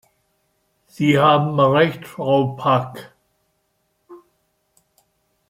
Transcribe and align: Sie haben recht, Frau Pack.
Sie 0.87 1.19
haben 1.19 1.59
recht, 1.59 2.07
Frau 2.07 2.55
Pack. 2.55 3.13